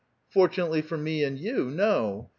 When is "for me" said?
0.81-1.23